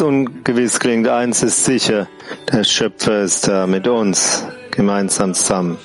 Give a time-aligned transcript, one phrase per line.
[0.00, 2.08] Ungewiss klingt, eins ist sicher,
[2.52, 5.78] der Schöpfer ist da mit uns gemeinsam zusammen.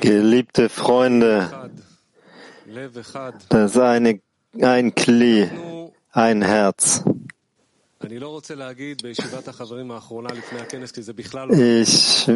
[0.00, 1.70] Geliebte Freunde,
[3.50, 4.20] das eine,
[4.60, 5.48] ein Kli,
[6.10, 7.04] ein Herz.
[11.52, 12.28] Ich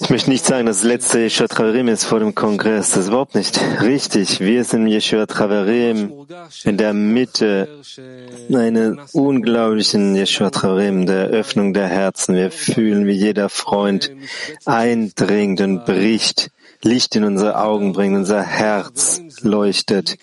[0.00, 2.90] ich möchte nicht sagen, dass das letzte Yeshua Traverim ist vor dem Kongress.
[2.90, 4.40] Das ist überhaupt nicht richtig.
[4.40, 6.12] Wir sind im Yeshua Traverim
[6.64, 7.68] in der Mitte
[8.52, 12.36] eines unglaublichen Yeshua Traverim, der Öffnung der Herzen.
[12.36, 14.12] Wir fühlen, wie jeder Freund
[14.64, 16.50] eindringt und bricht.
[16.82, 20.18] Licht in unsere Augen bringt, unser Herz leuchtet.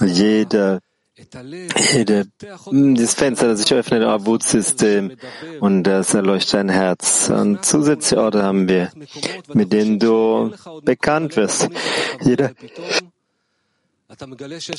[0.00, 0.80] Jeder
[2.70, 5.12] Hm, das Fenster, das sich öffnet, ein Wutsystem
[5.60, 7.30] und das erleuchtet dein Herz.
[7.30, 8.90] Und zusätzliche Orte haben wir,
[9.52, 10.52] mit denen du
[10.82, 11.68] bekannt wirst.
[12.22, 12.50] Jeder,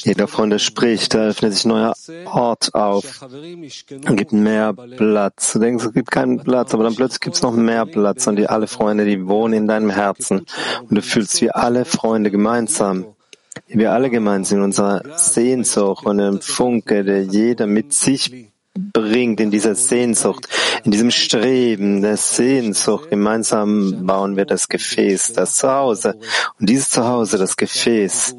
[0.04, 1.94] jeder Freund, der spricht, da öffnet sich ein neuer
[2.26, 5.54] Ort auf und gibt mehr Platz.
[5.54, 8.36] Du denkst, es gibt keinen Platz, aber dann plötzlich gibt es noch mehr Platz und
[8.36, 10.46] die alle Freunde, die wohnen in deinem Herzen
[10.82, 13.06] und du fühlst wie alle Freunde gemeinsam
[13.74, 19.52] wir alle gemeinsam in unserer Sehnsucht und im Funke, der jeder mit sich bringt in
[19.52, 20.48] dieser Sehnsucht,
[20.84, 23.10] in diesem Streben der Sehnsucht.
[23.10, 26.16] Gemeinsam bauen wir das Gefäß, das Zuhause.
[26.60, 28.36] Und dieses Zuhause, das Gefäß,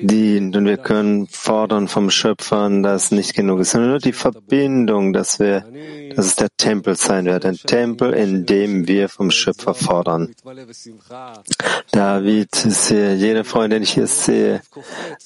[0.00, 0.56] dient.
[0.56, 5.38] Und wir können fordern vom Schöpfer, dass nicht genug ist, sondern nur die Verbindung, dass
[5.38, 5.64] wir,
[6.16, 7.44] dass es der Tempel sein wird.
[7.44, 10.34] Ein Tempel, in dem wir vom Schöpfer fordern.
[11.90, 14.62] David, sehe, jede Freundin, die ich hier sehe,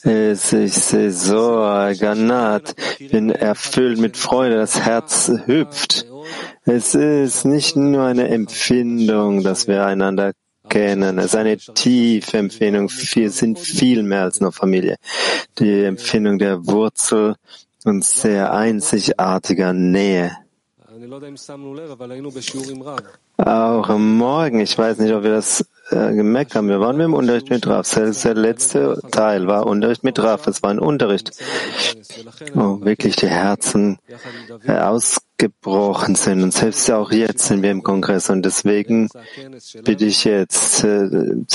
[0.03, 1.59] ist, ich sehe so,
[1.99, 2.75] Ganat,
[3.11, 3.31] bin
[3.69, 6.07] erfüllt mit Freude, das Herz hüpft.
[6.65, 10.33] Es ist nicht nur eine Empfindung, dass wir einander
[10.71, 11.19] kennen.
[11.19, 12.91] Es ist eine tiefe Empfindung.
[12.91, 14.97] Wir sind viel mehr als nur Familie.
[15.59, 17.37] Die Empfindung der Wurzel
[17.85, 20.33] und sehr einzigartiger Nähe.
[23.37, 27.49] Auch Morgen, ich weiß nicht, ob wir das äh, gemerkt haben, wir waren im Unterricht
[27.51, 27.93] mit Raf.
[27.95, 30.47] Der letzte Teil war Unterricht mit Raf.
[30.47, 31.33] Es war ein Unterricht,
[32.53, 33.99] wo wirklich die Herzen
[34.67, 36.43] äh, ausgebrochen sind.
[36.43, 38.29] Und selbst auch jetzt sind wir im Kongress.
[38.29, 39.09] Und deswegen
[39.83, 41.09] bitte ich jetzt, äh,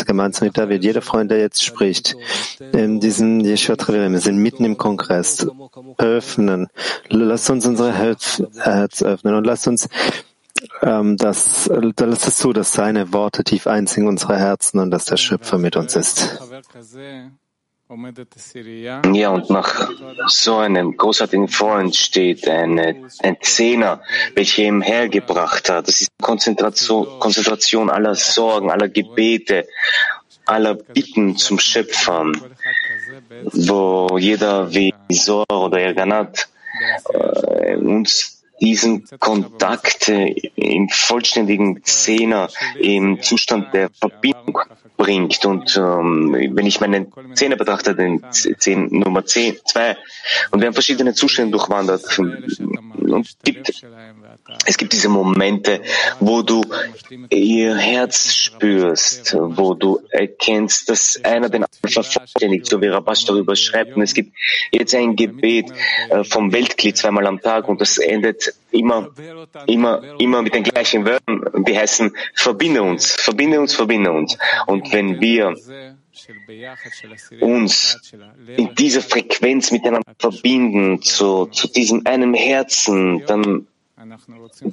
[0.06, 2.16] gemeinsam mit David, jeder Freund, der jetzt spricht,
[2.72, 5.48] in diesem Yeshua wir sind mitten im Kongress,
[5.98, 6.70] öffnen.
[7.10, 8.42] Lasst uns unsere Herz
[9.04, 9.88] öffnen und lasst uns
[10.82, 14.92] ähm, dass, da lässt es zu, dass seine Worte tief einziehen in unsere Herzen und
[14.92, 16.40] dass der Schöpfer mit uns ist.
[19.14, 19.90] Ja, und nach
[20.28, 24.02] so einem großartigen Freund steht eine, ein Zehner,
[24.34, 25.88] welcher ihm hergebracht hat.
[25.88, 29.68] Das ist Konzentration, Konzentration aller Sorgen, aller Gebete,
[30.46, 32.32] aller Bitten zum Schöpfer,
[33.52, 36.50] wo jeder wie Sor oder Erganat
[37.14, 42.48] äh, uns diesen Kontakt im vollständigen Zehner,
[42.80, 44.58] im Zustand der Verbindung
[44.96, 45.46] bringt.
[45.46, 49.98] Und ähm, wenn ich meine Zähne betrachte, den Zehn, Nummer 10, 2,
[50.52, 52.18] und wir haben verschiedene Zustände durchwandert.
[52.18, 53.86] Und gibt,
[54.66, 55.82] es gibt diese Momente,
[56.22, 56.64] wo du
[57.30, 63.56] ihr Herz spürst, wo du erkennst, dass einer den anderen vervollständigt, so wie Rabash darüber
[63.56, 63.96] schreibt.
[63.98, 64.34] Und es gibt
[64.72, 65.72] jetzt ein Gebet
[66.10, 69.10] äh, vom Weltkli zweimal am Tag und das endet immer,
[69.68, 71.64] immer, immer mit den gleichen Wörtern.
[71.66, 74.38] Die heißen, verbinde uns, verbinde uns, verbinde uns.
[74.68, 75.56] Und wenn wir
[77.40, 78.14] uns
[78.58, 83.68] in dieser Frequenz miteinander verbinden, zu, zu diesem einem Herzen, dann,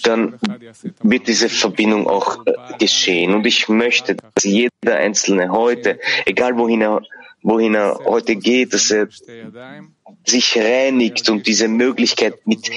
[0.03, 0.39] dann
[1.03, 3.35] wird diese Verbindung auch äh, geschehen.
[3.35, 7.03] Und ich möchte, dass jeder Einzelne heute, egal wohin er,
[7.43, 9.09] wohin er heute geht, dass er
[10.27, 12.71] sich reinigt und diese Möglichkeit mit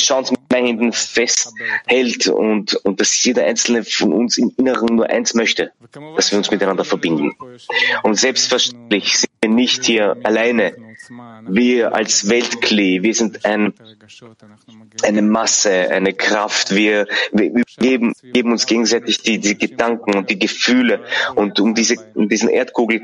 [0.00, 5.08] Chance mit meinen Händen festhält und, und dass jeder einzelne von uns im Inneren nur
[5.08, 5.72] eins möchte,
[6.16, 7.32] dass wir uns miteinander verbinden.
[8.02, 10.74] Und selbstverständlich sind wir nicht hier alleine.
[11.48, 13.72] Wir als Weltklee, wir sind ein,
[15.02, 16.74] eine Masse, eine Kraft.
[16.74, 21.04] Wir, wir, wir geben, geben uns gegenseitig die, die Gedanken und die Gefühle.
[21.34, 23.02] Und um diese, um diesen Erdkugel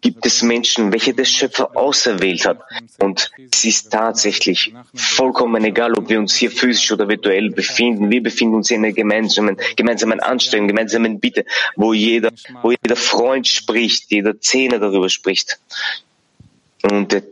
[0.00, 2.60] gibt es Menschen, welche der Schöpfer auserwählt hat.
[3.00, 8.10] Und es ist tatsächlich vollkommen egal, ob wir uns hier physisch oder virtuell befinden.
[8.10, 11.44] Wir befinden uns in einer gemeinsamen, gemeinsamen Anstrengung, gemeinsamen Bitte,
[11.76, 12.30] wo jeder,
[12.62, 15.58] wo jeder Freund spricht, jeder Zehner darüber spricht.
[16.82, 17.22] Und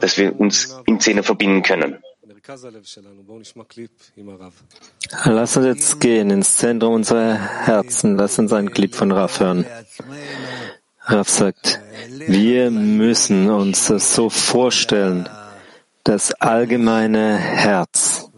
[0.00, 1.98] dass wir uns in Zehner verbinden können.
[5.24, 8.16] Lass uns jetzt gehen ins Zentrum unserer Herzen.
[8.16, 9.66] Lass uns einen Clip von Raf hören.
[11.08, 11.80] Raf sagt,
[12.26, 15.28] wir müssen uns das so vorstellen,
[16.02, 18.28] das allgemeine Herz,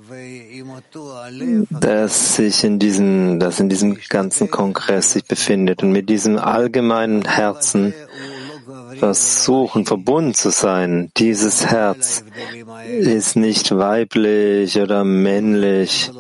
[1.71, 7.25] das sich in diesem, das in diesem ganzen Kongress sich befindet und mit diesem allgemeinen
[7.25, 7.95] Herzen
[8.99, 11.11] versuchen, verbunden zu sein.
[11.17, 12.25] Dieses Herz
[12.87, 16.11] ist nicht weiblich oder männlich.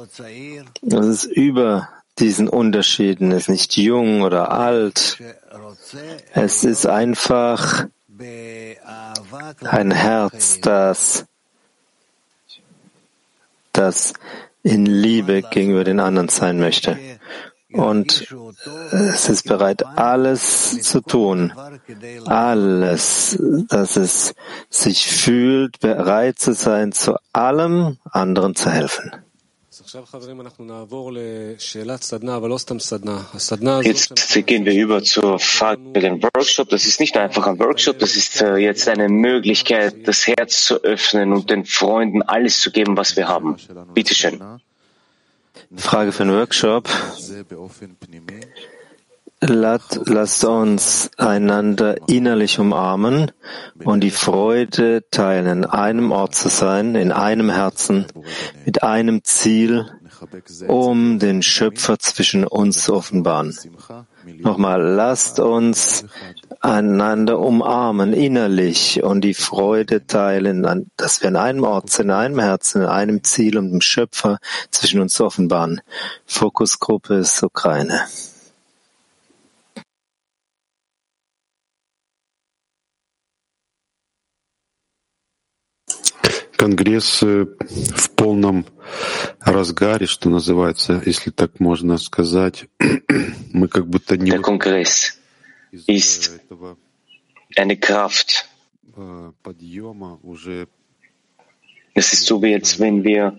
[0.82, 1.88] Es ist über
[2.20, 5.18] diesen Unterschieden, es ist nicht jung oder alt.
[6.32, 7.86] Es ist einfach
[9.64, 11.26] ein Herz, das,
[13.72, 14.12] das
[14.62, 16.98] in Liebe gegenüber den anderen sein möchte.
[17.70, 18.26] Und
[18.92, 21.52] es ist bereit, alles zu tun,
[22.24, 24.34] alles, dass es
[24.70, 29.12] sich fühlt, bereit zu sein, zu allem anderen zu helfen.
[33.84, 36.68] Jetzt gehen wir über zur Frage für den Workshop.
[36.68, 40.82] Das ist nicht einfach ein Workshop, das ist äh, jetzt eine Möglichkeit, das Herz zu
[40.82, 43.56] öffnen und den Freunden alles zu geben, was wir haben.
[43.94, 44.40] Bitte schön.
[45.76, 46.88] Frage für den Workshop.
[49.40, 53.30] Lasst uns einander innerlich umarmen
[53.84, 58.06] und die Freude teilen, in einem Ort zu sein, in einem Herzen,
[58.64, 59.86] mit einem Ziel,
[60.66, 63.56] um den Schöpfer zwischen uns zu offenbaren.
[64.38, 66.04] Nochmal, lasst uns
[66.60, 72.40] einander umarmen innerlich und die Freude teilen, dass wir in einem Ort sind, in einem
[72.40, 74.38] Herzen, in einem Ziel, um den Schöpfer
[74.70, 75.80] zwischen uns zu offenbaren.
[76.26, 78.00] Fokusgruppe ist Ukraine.
[86.58, 88.66] Конгресс в полном
[89.40, 92.66] разгаре, что называется, если так можно сказать.
[93.52, 94.32] Мы как будто не...
[94.32, 95.20] Der Kongress
[95.86, 96.32] ist
[97.56, 98.48] eine Kraft.
[101.94, 103.38] Es ist so wie jetzt, wenn wir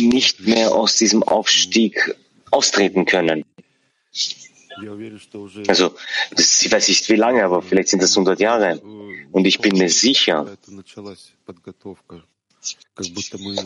[0.00, 2.14] nicht mehr aus diesem Aufstieg
[2.52, 3.44] austreten können.
[5.68, 5.94] Also,
[6.36, 8.80] ich weiß nicht wie lange, aber vielleicht sind das 100 Jahre.
[9.30, 10.46] Und ich bin mir sicher,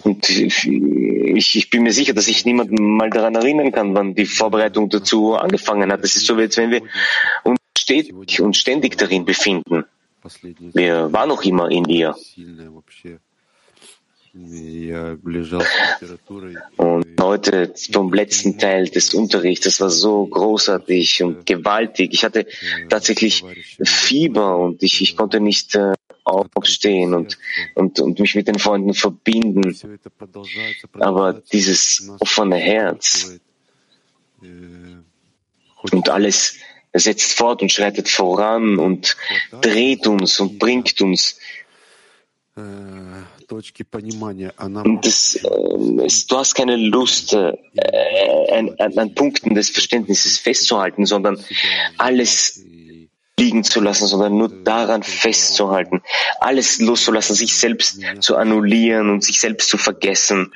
[0.05, 4.27] und ich, ich bin mir sicher, dass ich niemanden mal daran erinnern kann, wann die
[4.27, 6.03] Vorbereitung dazu angefangen hat.
[6.03, 6.83] Das ist so, als wenn wir
[7.45, 9.85] uns stetig und ständig darin befinden.
[10.73, 12.15] Wir waren noch immer in ihr.
[16.77, 22.15] Und heute vom letzten Teil des Unterrichts, das war so großartig und gewaltig.
[22.15, 22.47] Ich hatte
[22.89, 23.45] tatsächlich
[23.85, 25.93] Fieber und ich, ich konnte nicht äh,
[26.25, 27.39] aufstehen und,
[27.75, 29.77] und, und mich mit den Freunden verbinden.
[30.99, 33.39] Aber dieses offene Herz
[35.93, 36.57] und alles
[36.95, 39.17] setzt fort und schreitet voran und
[39.61, 41.39] dreht uns und bringt uns
[44.85, 47.53] und das, äh, du hast keine Lust, äh,
[48.51, 51.43] an, an, Punkten des Verständnisses festzuhalten, sondern
[51.97, 52.63] alles
[53.39, 56.03] liegen zu lassen, sondern nur daran festzuhalten,
[56.41, 60.53] alles loszulassen, sich selbst zu annullieren und sich selbst zu vergessen.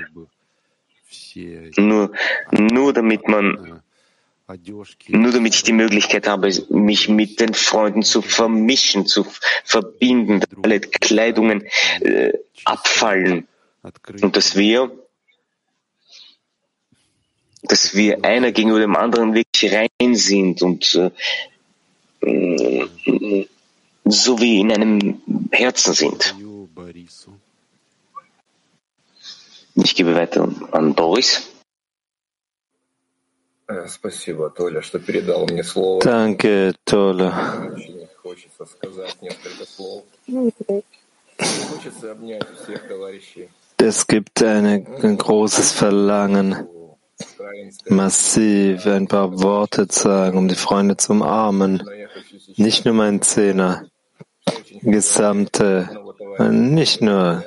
[1.76, 2.12] Nur,
[2.52, 3.75] nur damit man
[5.08, 9.26] nur damit ich die Möglichkeit habe, mich mit den Freunden zu vermischen, zu
[9.64, 11.64] verbinden, dass alle Kleidungen
[12.00, 12.32] äh,
[12.64, 13.48] abfallen
[14.20, 14.92] und dass wir,
[17.62, 21.10] dass wir einer gegenüber dem anderen wirklich rein sind und äh,
[24.04, 26.36] so wie in einem Herzen sind.
[29.74, 31.55] Ich gebe weiter an Boris.
[36.00, 37.32] Danke, Tolle.
[43.78, 46.68] Es gibt eine, ein großes Verlangen,
[47.88, 51.82] massiv ein paar Worte zu sagen, um die Freunde zu umarmen.
[52.56, 53.86] Nicht nur mein Zehner,
[54.82, 55.88] gesamte,
[56.38, 57.44] nicht nur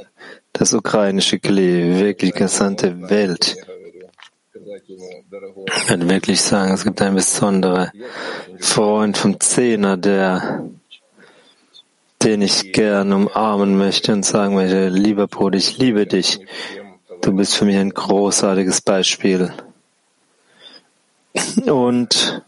[0.54, 3.56] das ukrainische Kli, wirklich gesamte Welt.
[5.02, 7.92] Ich würde wirklich sagen, es gibt einen besonderen
[8.60, 10.66] Freund vom Zehner, der,
[12.22, 16.42] den ich gern umarmen möchte und sagen möchte, lieber Bruder, ich liebe dich.
[17.22, 19.54] Du bist für mich ein großartiges Beispiel.
[21.66, 22.44] Und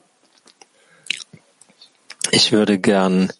[2.31, 3.31] ich würde gern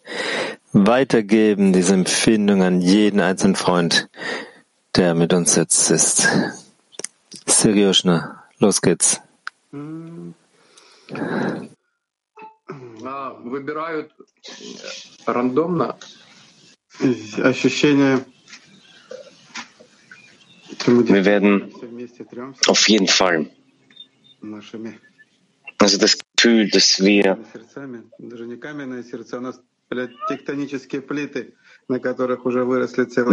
[0.72, 4.08] weitergeben diese Empfindung an jeden einzelnen Freund,
[4.96, 6.28] der mit uns jetzt ist.
[7.46, 8.41] Seriousna.
[8.61, 9.21] Los geht's.
[13.43, 14.11] Выбирают
[15.25, 15.95] рандомно
[17.43, 18.25] ощущение
[20.85, 21.71] wir werden
[22.67, 23.49] auf jeden Fall,
[25.79, 27.37] also das Gefühl, dass wir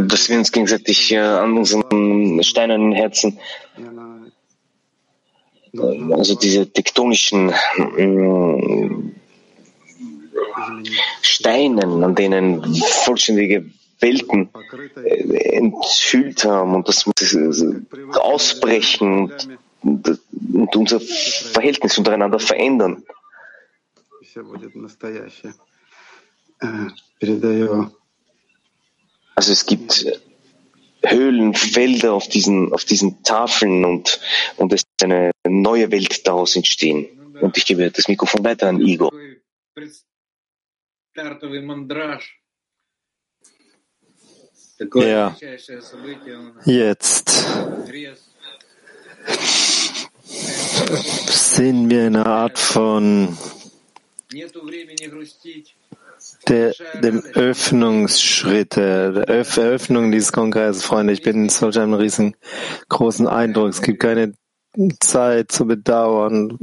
[0.06, 3.38] dass wir uns gegenseitig an unseren steinernen Herzen
[5.77, 8.89] also diese tektonischen äh,
[11.21, 13.65] Steinen, an denen vollständige
[13.99, 14.49] Welten
[15.03, 17.75] äh, enthüllt haben und das muss
[18.13, 19.31] ausbrechen
[19.81, 20.19] und,
[20.53, 23.03] und unser Verhältnis untereinander verändern.
[29.35, 30.21] Also es gibt
[31.06, 34.20] Höhlenfelder auf diesen, auf diesen Tafeln und,
[34.58, 37.08] und es ist eine neue Welt daraus entstehen.
[37.41, 39.12] Und ich gebe das Mikrofon weiter an Igor.
[44.94, 45.36] Ja,
[46.65, 47.29] jetzt
[51.27, 53.38] sind wir in einer Art von
[56.47, 61.13] der, dem Öffnungsschritte, der Öff Eröffnung dieses Kongresses, Freunde.
[61.13, 63.69] Ich bin in solch einem riesengroßen Eindruck.
[63.69, 64.33] Es gibt keine
[64.99, 66.57] Zeit zu bedauern.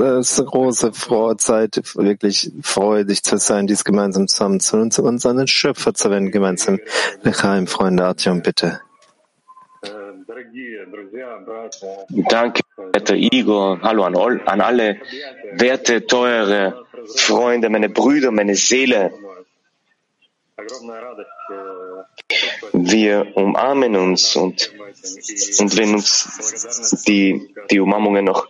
[0.00, 0.92] Es ist eine große
[1.38, 6.10] Zeit, wirklich freudig zu sein, dies gemeinsam zusammen zu uns, uns an den Schöpfer zu
[6.10, 6.78] wenden, gemeinsam.
[7.22, 8.80] Lechaim, Freunde, Artyom, bitte.
[12.28, 13.80] Danke, werter Igor.
[13.82, 15.00] Hallo an, all, an alle
[15.52, 19.12] werte, teure Freunde, meine Brüder, meine Seele.
[22.72, 24.72] Wir umarmen uns und,
[25.58, 28.48] und wenn uns die, die Umarmungen noch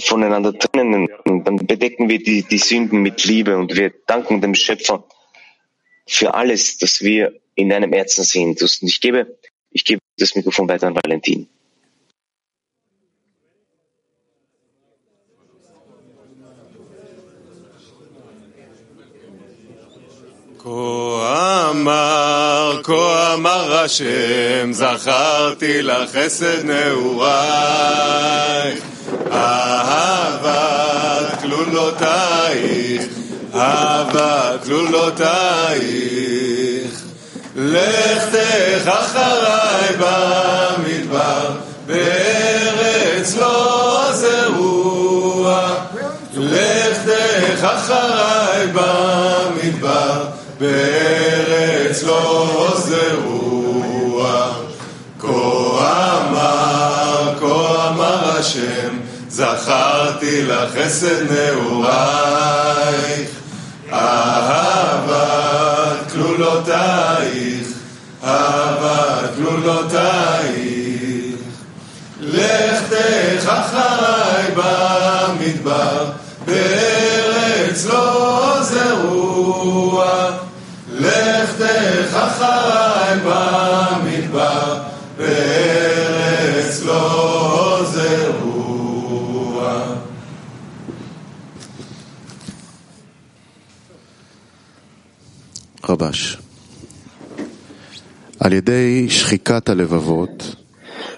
[0.00, 5.04] voneinander trennen, dann bedecken wir die, die Sünden mit Liebe und wir danken dem Schöpfer
[6.06, 8.60] für alles, dass wir in einem Herzen sind.
[8.60, 9.38] Und ich gebe,
[9.71, 11.47] ich gebe das Mikrofon weiter an Valentin.
[20.67, 28.83] כה אמר, כה אמר השם, זכרתי לך חסד נעורייך,
[29.31, 33.03] אהבת כלולותייך,
[33.53, 36.60] אהבת כלולותייך.
[37.56, 41.50] לכתך אחריי במדבר,
[41.86, 45.74] בארץ לא זרוע.
[46.34, 50.24] לכתך אחריי במדבר,
[50.60, 54.52] בארץ לא זרוע.
[55.20, 63.30] כה אמר, כה אמר השם, זכרתי לך חסד נעורייך,
[63.92, 65.61] אהבת
[66.22, 67.68] כלולותייך,
[68.24, 70.92] אהבת כלולותייך.
[72.20, 76.10] לכתך אחריי במדבר,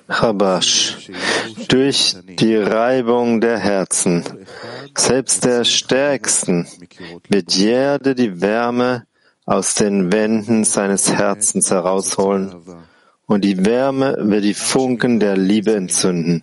[0.08, 1.10] Chabash.
[1.68, 4.24] Durch die Reibung der Herzen,
[4.96, 6.66] selbst der Stärksten,
[7.28, 9.06] wird jeder die Wärme
[9.46, 12.54] aus den Wänden seines Herzens herausholen
[13.26, 16.42] und die Wärme wird die Funken der Liebe entzünden,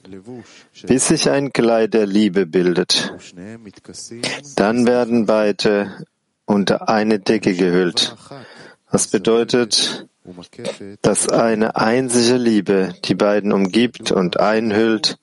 [0.88, 3.13] bis sich ein Kleid der Liebe bildet.
[4.56, 6.06] Dann werden beide
[6.52, 8.16] unter eine Decke gehüllt.
[8.90, 10.08] Was bedeutet,
[11.02, 15.18] dass eine einzige Liebe die beiden umgibt und einhüllt,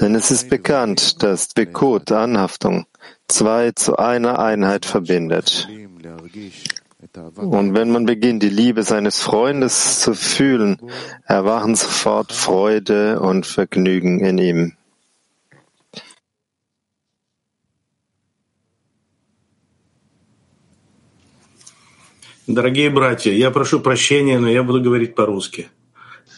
[0.00, 2.86] denn es ist bekannt, dass Bekut, Anhaftung,
[3.26, 5.68] zwei zu einer Einheit verbindet.
[7.34, 10.78] Und wenn man beginnt, die Liebe seines Freundes zu fühlen,
[11.24, 14.76] erwachen sofort Freude und Vergnügen in ihm.
[22.49, 25.69] Дорогие братья, я прошу прощения, но я буду говорить по-русски.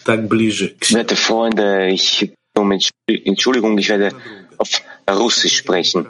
[0.05, 0.75] Так ближе.
[0.89, 4.11] Werte Freunde, ich um Entschuldigung, ich werde
[4.57, 4.69] auf
[5.09, 6.07] Russisch sprechen.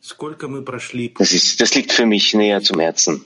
[0.00, 3.24] Сколько мы прошли Das, ist, das liegt für mich näher zum Herzen.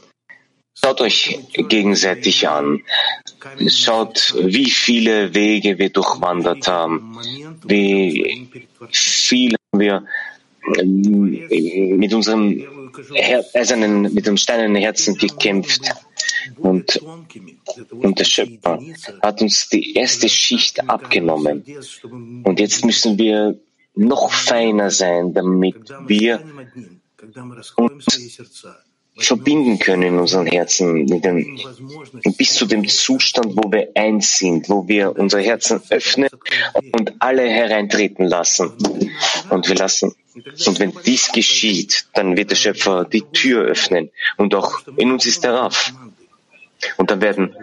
[0.83, 2.83] Schaut euch gegenseitig an.
[3.68, 7.18] Schaut, wie viele Wege wir durchwandert haben,
[7.64, 8.49] wie
[8.90, 10.05] viel wir
[10.79, 12.74] ähm, mit unserem Her
[13.53, 15.91] eisernen, mit dem steinernen Herzen gekämpft.
[16.58, 17.01] Und,
[17.91, 18.79] und der Schöpfer
[19.21, 21.63] hat uns die erste Schicht abgenommen.
[22.43, 23.60] Und jetzt müssen wir
[23.95, 25.75] noch feiner sein, damit
[26.08, 26.41] wir
[27.75, 28.05] uns
[29.17, 31.60] verbinden können in unseren Herzen dem,
[32.38, 36.29] bis zu dem Zustand, wo wir eins sind, wo wir unsere Herzen öffnen
[36.91, 38.73] und alle hereintreten lassen.
[39.49, 44.54] Und wir lassen, und wenn dies geschieht, dann wird der Schöpfer die Tür öffnen und
[44.54, 45.93] auch in uns ist der Raff.
[46.98, 47.56] Und dann werden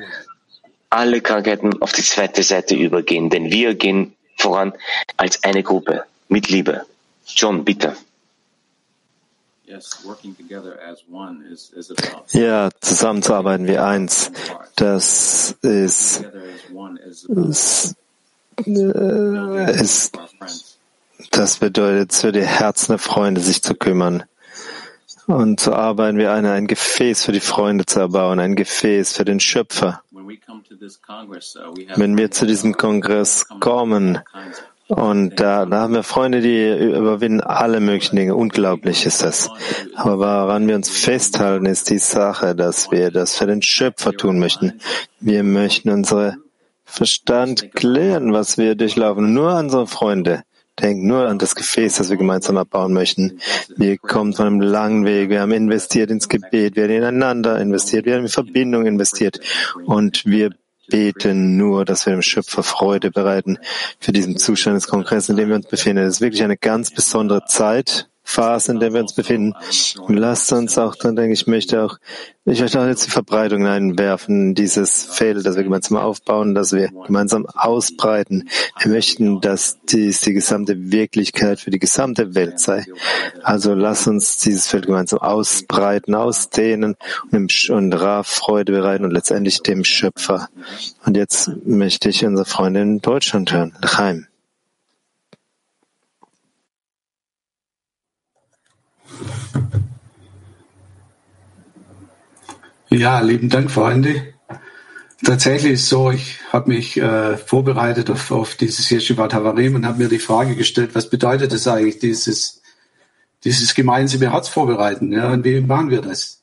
[0.88, 4.72] alle Krankheiten auf die zweite Seite übergehen, denn wir gehen voran
[5.16, 6.87] als eine Gruppe mit Liebe.
[7.26, 7.96] John, bitte.
[12.32, 14.32] Ja, zusammenzuarbeiten wie eins.
[14.76, 16.24] Das ist,
[17.26, 17.94] ist,
[18.66, 18.96] ist
[21.30, 24.24] das bedeutet, für die Herzen der Freunde sich zu kümmern
[25.26, 29.24] und zu arbeiten wie einer, ein Gefäß für die Freunde zu erbauen, ein Gefäß für
[29.24, 30.02] den Schöpfer.
[31.96, 34.18] Wenn wir zu diesem Kongress kommen,
[34.88, 38.35] Und da, da haben wir Freunde, die überwinden alle möglichen Dinge.
[38.35, 39.48] Unglaublich ist das.
[39.94, 44.38] Aber woran wir uns festhalten, ist die Sache, dass wir das für den Schöpfer tun
[44.38, 44.80] möchten.
[45.18, 46.37] Wir möchten unsere
[46.85, 49.32] Verstand klären, was wir durchlaufen.
[49.32, 50.42] Nur unsere Freunde
[50.80, 53.40] denken nur an das Gefäß, das wir gemeinsam abbauen möchten.
[53.76, 55.28] Wir kommen von einem langen Weg.
[55.30, 56.76] Wir haben investiert ins Gebet.
[56.76, 58.06] Wir haben ineinander investiert.
[58.06, 59.40] Wir haben in Verbindung investiert.
[59.85, 60.50] Und wir
[60.88, 63.58] beten nur, dass wir dem Schöpfer Freude bereiten
[63.98, 66.04] für diesen Zustand des Kongresses, in dem wir uns befinden.
[66.04, 69.54] Es ist wirklich eine ganz besondere Zeit Phase, in der wir uns befinden.
[70.00, 71.98] Und lasst uns auch dann, denke ich, möchte auch,
[72.44, 76.88] ich möchte auch jetzt die Verbreitung einwerfen, dieses Feld, das wir gemeinsam aufbauen, dass wir
[77.06, 78.48] gemeinsam ausbreiten.
[78.80, 82.87] Wir möchten, dass dies die gesamte Wirklichkeit für die gesamte Welt sei.
[83.42, 86.96] Also lasst uns dieses Feld gemeinsam ausbreiten, ausdehnen
[87.30, 90.48] und, und Ra Freude bereiten und letztendlich dem Schöpfer.
[91.04, 93.76] Und jetzt möchte ich unsere Freunde in Deutschland hören.
[93.85, 94.26] Chaim.
[102.90, 104.35] Ja, lieben Dank, Freunde.
[105.24, 110.02] Tatsächlich ist so, ich habe mich äh, vorbereitet auf, auf dieses Yeshivat Havarim und habe
[110.02, 112.61] mir die Frage gestellt, was bedeutet das eigentlich, dieses,
[113.44, 115.12] dieses gemeinsame Herz vorbereiten?
[115.12, 116.42] Ja, und wie machen wir das?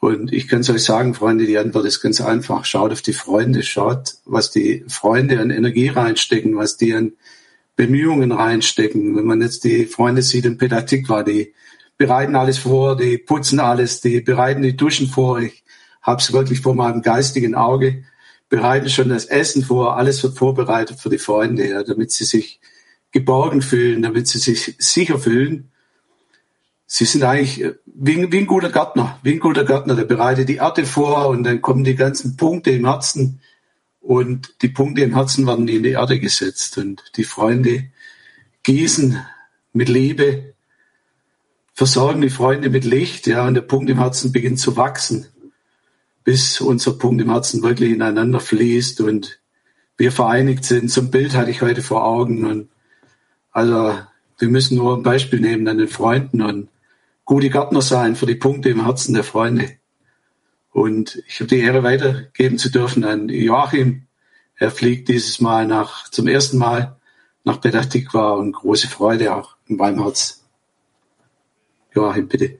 [0.00, 2.64] Und ich kann es euch sagen, Freunde, die Antwort ist ganz einfach.
[2.64, 7.12] Schaut auf die Freunde, schaut, was die Freunde an Energie reinstecken, was die an
[7.76, 9.14] Bemühungen reinstecken.
[9.14, 11.54] Wenn man jetzt die Freunde sieht in Petatikwa, die
[11.96, 15.40] bereiten alles vor, die putzen alles, die bereiten die Duschen vor.
[15.40, 15.64] Ich
[16.00, 18.04] habe es wirklich vor meinem geistigen Auge,
[18.48, 22.60] bereiten schon das Essen vor, alles wird vorbereitet für die Freunde, ja, damit sie sich
[23.12, 25.70] geborgen fühlen, damit sie sich sicher fühlen.
[26.86, 30.56] Sie sind eigentlich wie, wie ein guter Gärtner, wie ein guter Gärtner, der bereitet die
[30.56, 33.40] Erde vor und dann kommen die ganzen Punkte im Herzen
[34.00, 37.84] und die Punkte im Herzen werden in die Erde gesetzt und die Freunde
[38.64, 39.18] gießen
[39.72, 40.51] mit Liebe
[41.72, 45.26] versorgen die Freunde mit Licht, ja, und der Punkt im Herzen beginnt zu wachsen,
[46.24, 49.40] bis unser Punkt im Herzen wirklich ineinander fließt und
[49.96, 50.90] wir vereinigt sind.
[50.90, 52.68] Zum Bild hatte ich heute vor Augen und
[53.50, 53.98] also
[54.38, 56.68] wir müssen nur ein Beispiel nehmen an den Freunden und
[57.24, 59.70] gute Gärtner sein für die Punkte im Herzen der Freunde.
[60.72, 64.06] Und ich habe die Ehre weitergeben zu dürfen an Joachim.
[64.56, 66.96] Er fliegt dieses Mal nach, zum ersten Mal
[67.44, 70.41] nach Petah Tikva und große Freude auch in meinem Herz.
[71.94, 72.58] Joachim, bitte.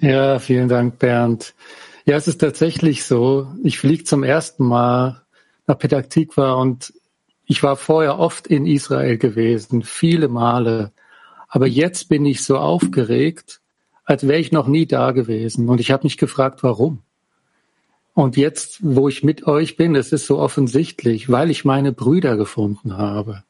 [0.00, 1.54] Ja, vielen Dank, Bernd.
[2.04, 3.48] Ja, es ist tatsächlich so.
[3.62, 5.22] Ich fliege zum ersten Mal
[5.66, 6.92] nach Petah Tikva und
[7.46, 10.92] ich war vorher oft in Israel gewesen, viele Male.
[11.48, 13.60] Aber jetzt bin ich so aufgeregt,
[14.04, 15.68] als wäre ich noch nie da gewesen.
[15.68, 17.02] Und ich habe mich gefragt, warum.
[18.14, 22.36] Und jetzt, wo ich mit euch bin, es ist so offensichtlich, weil ich meine Brüder
[22.36, 23.44] gefunden habe.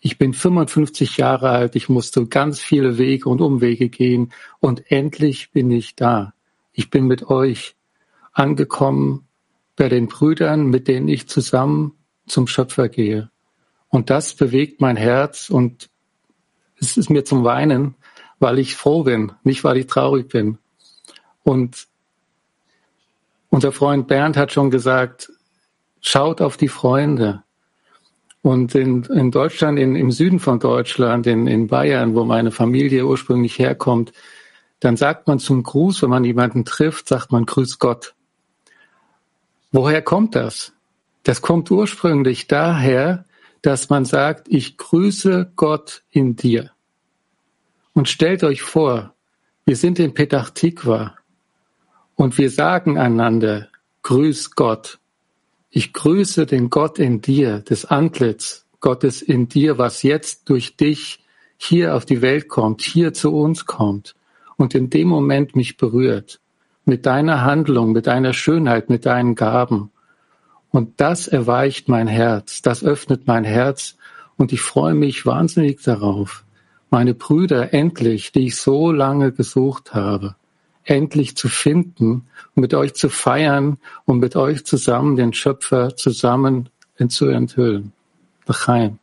[0.00, 5.50] Ich bin 55 Jahre alt, ich musste ganz viele Wege und Umwege gehen und endlich
[5.50, 6.34] bin ich da.
[6.72, 7.74] Ich bin mit euch
[8.32, 9.26] angekommen
[9.74, 11.94] bei den Brüdern, mit denen ich zusammen
[12.26, 13.30] zum Schöpfer gehe.
[13.88, 15.90] Und das bewegt mein Herz und
[16.80, 17.96] es ist mir zum Weinen,
[18.38, 20.58] weil ich froh bin, nicht weil ich traurig bin.
[21.42, 21.88] Und
[23.50, 25.32] unser Freund Bernd hat schon gesagt,
[26.00, 27.42] schaut auf die Freunde.
[28.48, 33.04] Und in, in Deutschland, in, im Süden von Deutschland, in, in Bayern, wo meine Familie
[33.04, 34.14] ursprünglich herkommt,
[34.80, 38.14] dann sagt man zum Gruß, wenn man jemanden trifft, sagt man Grüß Gott.
[39.70, 40.72] Woher kommt das?
[41.24, 43.26] Das kommt ursprünglich daher,
[43.60, 46.70] dass man sagt, ich grüße Gott in dir.
[47.92, 49.12] Und stellt euch vor,
[49.66, 51.18] wir sind in Petach Tikva
[52.14, 53.68] und wir sagen einander,
[54.04, 54.97] Grüß Gott.
[55.70, 61.20] Ich grüße den Gott in dir, das Antlitz Gottes in dir, was jetzt durch dich
[61.56, 64.14] hier auf die Welt kommt, hier zu uns kommt
[64.56, 66.40] und in dem Moment mich berührt.
[66.84, 69.90] Mit deiner Handlung, mit deiner Schönheit, mit deinen Gaben.
[70.70, 73.96] Und das erweicht mein Herz, das öffnet mein Herz
[74.36, 76.44] und ich freue mich wahnsinnig darauf,
[76.90, 80.36] meine Brüder endlich, die ich so lange gesucht habe,
[80.88, 86.70] endlich zu finden und mit euch zu feiern und mit euch zusammen den Schöpfer zusammen
[87.08, 87.92] zu enthüllen.
[88.46, 88.98] L'chaim.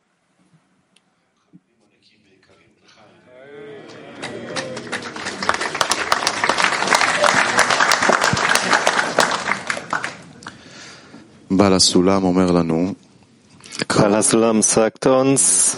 [13.88, 15.78] Balasulam sagt uns,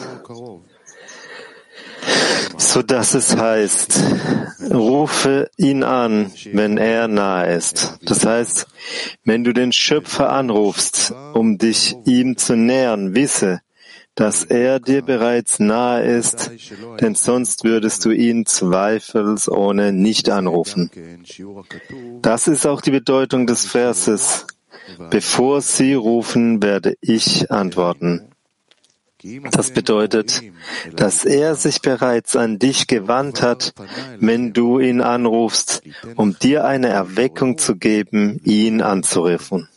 [2.58, 4.04] so dass es heißt,
[4.72, 8.00] rufe ihn an, wenn er nahe ist.
[8.04, 8.68] Das heißt,
[9.24, 13.62] wenn du den Schöpfer anrufst, um dich ihm zu nähern, wisse,
[14.16, 16.52] dass er dir bereits nahe ist,
[17.00, 20.90] denn sonst würdest du ihn zweifelsohne nicht anrufen.
[22.24, 24.48] Das ist auch die Bedeutung des Verses.
[25.12, 28.30] Bevor sie rufen, werde ich antworten.
[29.52, 30.42] Das bedeutet,
[30.96, 33.74] dass er sich bereits an dich gewandt hat,
[34.20, 35.82] wenn du ihn anrufst,
[36.16, 39.68] um dir eine Erweckung zu geben, ihn anzurufen.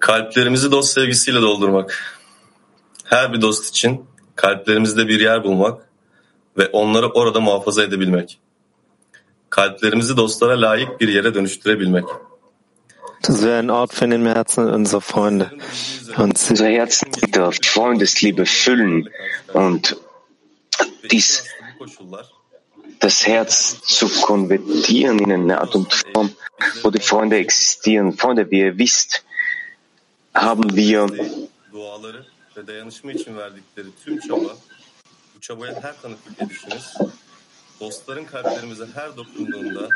[0.00, 1.90] Kalplerimizi dost sevgisiyle doldurmak.
[3.04, 4.06] Her bir dost için
[4.36, 5.88] kalplerimizde bir yer bulmak
[6.58, 8.38] ve onları orada muhafaza edebilmek.
[9.54, 12.04] Kalplerimizi dostlara layık bir yere dönüştürebilmek.
[13.28, 15.50] Das wäre ein Ort für den Herzen unserer Freunde.
[16.18, 19.08] Und Unser Herzen mit der Freundesliebe füllen
[19.52, 19.96] und
[21.10, 21.44] dies,
[23.00, 26.30] das Herz zu konvertieren in eine Art und Form,
[26.82, 28.12] wo die Freunde existieren.
[28.12, 29.24] Freunde, wie ihr wisst,
[30.34, 31.00] haben wir
[37.80, 39.88] dostların kalplerimize her dokunduğunda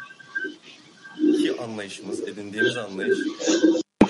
[1.17, 3.19] ki anlayışımız, edindiğimiz anlayış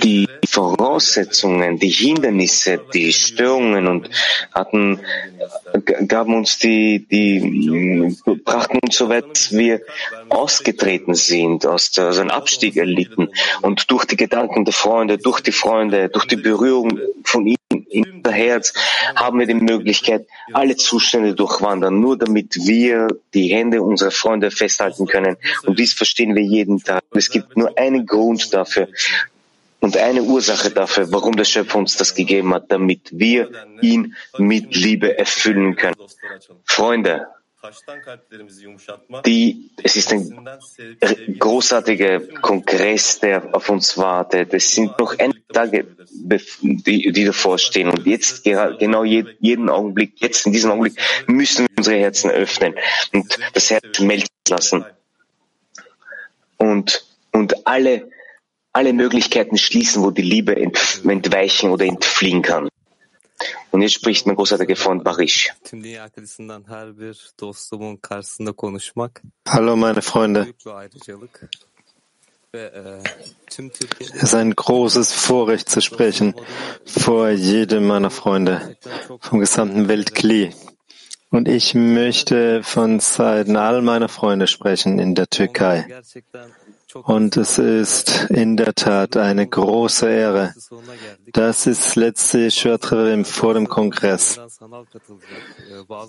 [0.09, 4.09] die Voraussetzungen, die Hindernisse, die Störungen und
[4.52, 5.00] hatten,
[6.07, 9.81] gaben uns die, die, brachten uns so weit, dass wir
[10.31, 13.28] ausgetreten sind, aus der, also einen Abstieg erlitten.
[13.62, 17.57] Und durch die Gedanken der Freunde, durch die Freunde, durch die Berührung von ihnen
[17.90, 18.72] in unser Herz
[19.16, 25.07] haben wir die Möglichkeit, alle Zustände durchwandern, nur damit wir die Hände unserer Freunde festhalten
[25.07, 25.37] können.
[25.64, 27.03] Und dies verstehen wir jeden Tag.
[27.12, 28.88] Es gibt nur einen Grund dafür,
[29.81, 34.74] und eine Ursache dafür, warum der Schöpfer uns das gegeben hat, damit wir ihn mit
[34.74, 35.94] Liebe erfüllen können.
[36.64, 37.29] Freunde,
[39.25, 44.55] die, es ist ein großartiger Kongress, der auf uns wartet.
[44.55, 45.87] Es sind noch einige Tage,
[46.62, 47.90] die, die davor stehen.
[47.90, 52.75] Und jetzt, genau je- jeden Augenblick, jetzt in diesem Augenblick, müssen wir unsere Herzen öffnen
[53.12, 54.85] und das Herz schmelzen lassen.
[56.59, 58.11] Und, und alle,
[58.73, 62.68] alle Möglichkeiten schließen, wo die Liebe entweichen oder entfliehen kann.
[63.70, 65.53] Und jetzt spricht mein großartiger Freund Barish.
[69.46, 70.55] Hallo meine Freunde.
[72.53, 73.03] e,
[74.01, 76.35] Es ist ein großes Vorrecht zu sprechen
[76.85, 78.77] vor jedem meiner Freunde
[79.20, 80.55] vom gesamten Weltkli.
[81.31, 85.87] Und ich möchte von Seiten all meiner Freunde sprechen in der Türkei.
[86.94, 90.55] Und es ist in der Tat eine große Ehre.
[91.33, 94.40] Das ist das letzte Yeshua Treverim vor dem Kongress.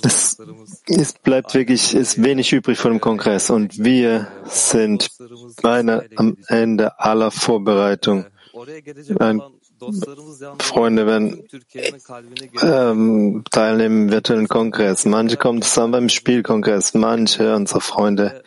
[0.03, 0.37] Es,
[0.87, 5.09] es bleibt wirklich, ist wenig übrig vor dem Kongress und wir sind
[5.61, 8.25] beinahe am Ende aller Vorbereitung.
[9.19, 9.41] Ein
[9.81, 10.05] yalnız
[10.59, 11.43] Freunde werden
[12.61, 15.05] ähm, teilnehmen im virtuellen Kongress.
[15.05, 16.93] Manche kommen zusammen beim Spielkongress.
[16.93, 18.43] Manche unserer Freunde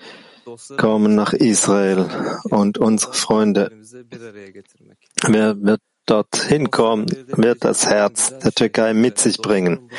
[0.77, 2.07] kommen nach Israel
[2.51, 3.71] und unsere Freunde.
[5.27, 9.91] Wer wird dorthin kommen, wird das Herz der Türkei mit sich bringen.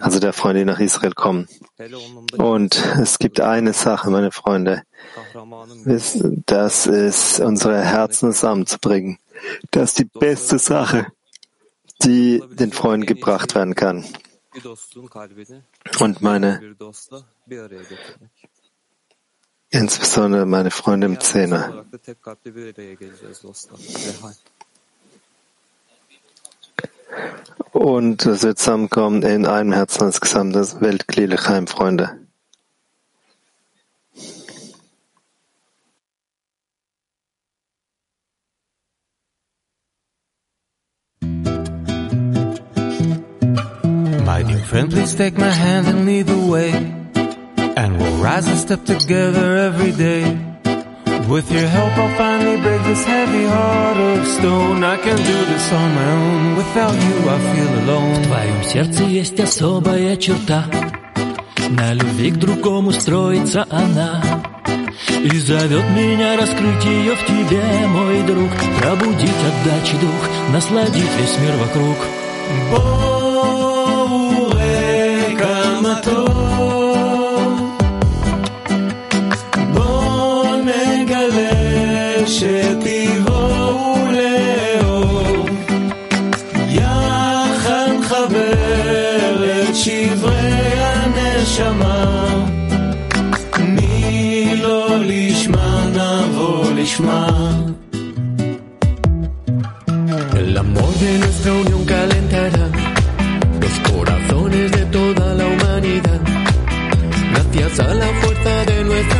[0.00, 1.48] Also der Freunde, die nach Israel kommen.
[2.36, 4.82] Und es gibt eine Sache, meine Freunde.
[6.46, 9.18] Das ist unsere Herzen zusammenzubringen.
[9.70, 11.06] Das ist die beste Sache,
[12.02, 14.04] die den Freunden gebracht werden kann.
[16.00, 18.30] Und meine, bir dostla bir araya getirmek.
[19.70, 21.84] Insbesondere meine Freunde im Zehner.
[27.72, 32.18] Und dass wir zusammenkommen in einem Herzen als gesamtes Weltklileheim, Freunde.
[44.24, 45.85] My dear friend, please take my hand
[48.66, 50.24] step together every day.
[51.28, 54.82] With your help, I'll finally break this heavy heart of stone.
[54.82, 56.56] I can do this on my own.
[56.56, 58.14] Without you, I feel alone.
[58.14, 60.64] В твоем сердце есть особая черта.
[61.70, 64.22] На любви к другому строится она.
[65.22, 68.50] И зовет меня раскрыть ее в тебе, мой друг
[68.80, 71.96] Пробудить отдачи дух, насладить весь мир вокруг
[72.70, 74.56] Боуэ,
[75.38, 76.55] каматор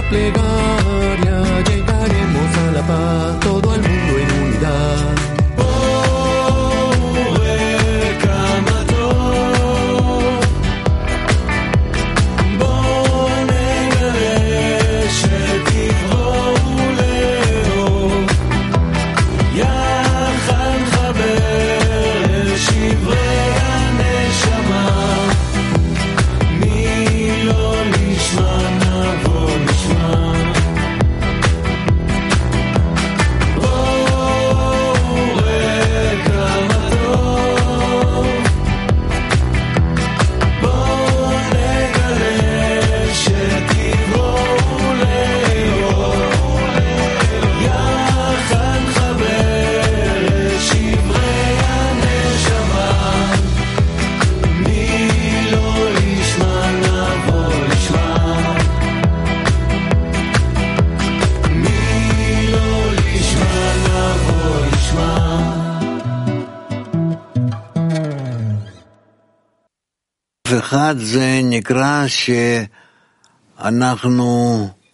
[0.09, 0.96] playground.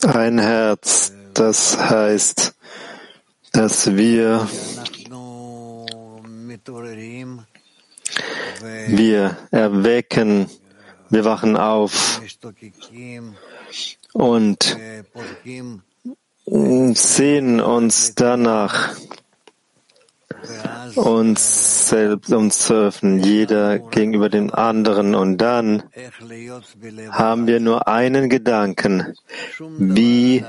[0.05, 2.55] Ein Herz, das heißt,
[3.53, 4.49] dass wir
[8.89, 10.51] wir erwecken,
[11.09, 12.21] wir wachen auf
[14.13, 14.77] und
[16.95, 18.97] sehen uns danach,
[20.95, 25.15] uns selbst uns zu öffnen, jeder gegenüber dem anderen.
[25.15, 25.85] Und dann
[27.11, 29.15] haben wir nur einen Gedanken.
[29.79, 30.45] Wie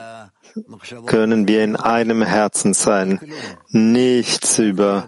[1.05, 3.19] können wir in einem Herzen sein?
[3.69, 5.07] Nichts über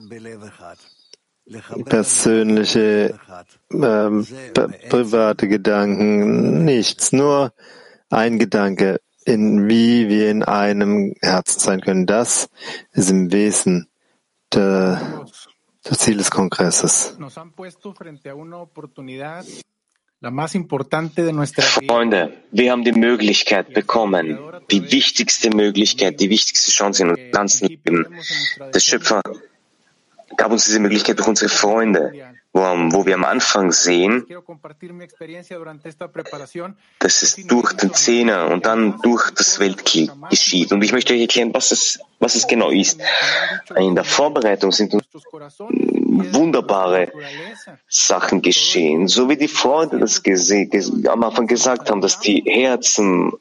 [1.85, 3.19] persönliche,
[3.71, 4.27] ähm,
[4.89, 7.53] private Gedanken, nichts, nur
[8.09, 12.05] ein Gedanke, in wie wir in einem Herzen sein können.
[12.05, 12.49] Das
[12.93, 13.87] ist im Wesen
[14.55, 15.25] der,
[15.83, 17.17] das Ziel des Kongresses.
[21.87, 24.39] Freunde, wir haben die Möglichkeit bekommen,
[24.71, 28.07] die wichtigste Möglichkeit, die wichtigste Chance in unserem ganzen Leben.
[28.73, 29.21] Der Schöpfer
[30.37, 32.13] gab uns diese Möglichkeit durch unsere Freunde,
[32.55, 34.25] wo, wir am Anfang sehen,
[36.99, 40.71] dass es durch den Zehner und dann durch das Weltkrieg geschieht.
[40.71, 42.99] Und ich möchte euch erklären, was es, was es genau ist.
[43.75, 45.03] In der Vorbereitung sind uns
[46.33, 47.11] wunderbare
[47.89, 50.21] Sachen geschehen, so wie die Freunde das
[51.07, 53.33] am Anfang gesagt haben, dass die Herzen,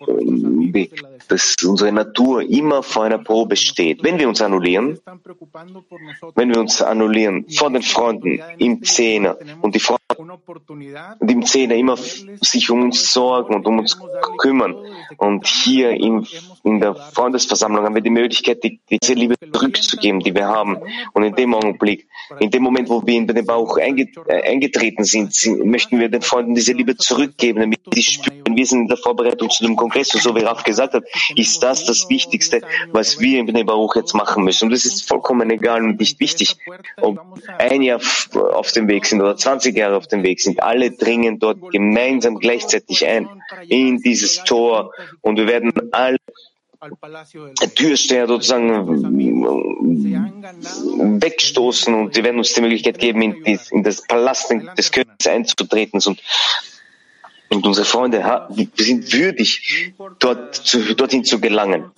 [1.29, 4.03] dass unsere Natur immer vor einer Probe steht.
[4.03, 4.99] Wenn wir uns annullieren,
[6.35, 10.05] wenn wir uns annullieren vor den Freunden im Zehner und die Freunde
[11.19, 13.99] und im Zehner immer sich um uns sorgen und um uns
[14.39, 14.77] kümmern.
[15.17, 16.27] Und hier in,
[16.63, 20.79] in der Freundesversammlung haben wir die Möglichkeit, die, diese Liebe zurückzugeben, die wir haben.
[21.13, 22.07] Und in dem Augenblick,
[22.41, 26.73] in dem Moment, wo wir in den Bauch eingetreten sind, möchten wir den Freunden diese
[26.73, 30.35] Liebe zurückgeben, damit sie spüren, wir sind in der Vorbereitung zu dem Kongress, und so
[30.35, 31.05] wie Raf gesagt hat,
[31.37, 34.67] ist das das Wichtigste, was wir in den Baruch jetzt machen müssen.
[34.67, 36.57] Und es ist vollkommen egal und nicht wichtig,
[37.01, 37.19] ob
[37.59, 38.01] ein Jahr
[38.53, 40.63] auf dem Weg sind oder 20 Jahre auf dem Weg sind.
[40.63, 43.29] Alle dringen dort gemeinsam gleichzeitig ein
[43.69, 46.19] in dieses Tor und wir werden alle
[47.75, 48.63] Türsteher sozusagen
[51.23, 56.21] wegstoßen und sie werden uns die Möglichkeit geben, in das Palast des Königs einzutreten und,
[57.55, 58.23] und unsere Freunde,
[58.77, 61.93] sind würdig, dort zu, dorthin zu gelangen.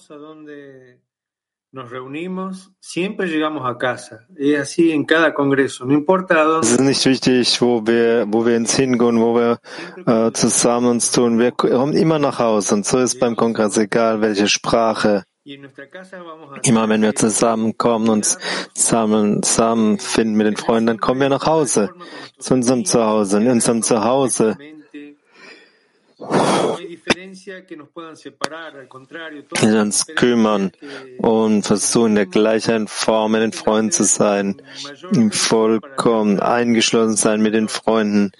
[6.60, 9.58] Es ist nicht wichtig, wo wir, wo wir uns hingehen, wo wir
[10.06, 11.38] äh, zusammen uns tun.
[11.38, 15.24] Wir kommen immer nach Hause und so ist beim Kongress egal, welche Sprache.
[15.44, 18.38] Immer wenn wir zusammenkommen und
[18.74, 21.90] zusammen, zusammenfinden mit den Freunden, dann kommen wir nach Hause,
[22.38, 23.38] zu unserem Zuhause.
[23.38, 24.56] In unserem Zuhause
[29.60, 30.72] wir uns kümmern
[31.18, 34.62] und versuchen, der gleichen Form mit den Freunden zu sein,
[35.30, 38.32] vollkommen eingeschlossen sein mit den Freunden,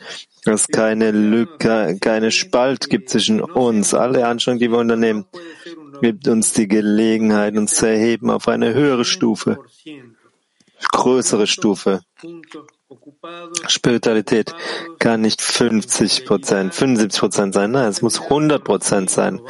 [0.45, 3.93] dass keine Lücke, keine Spalt gibt zwischen uns.
[3.93, 5.27] Alle Anstrengungen, die wir unternehmen,
[6.01, 9.59] gibt uns die Gelegenheit, uns zu erheben auf eine höhere Stufe.
[10.93, 12.01] größere Stufe.
[13.67, 14.55] Spiritualität
[15.01, 17.73] kann nicht 50 Prozent, 75 Prozent sein.
[17.73, 19.41] Nein, es muss 100 Prozent sein.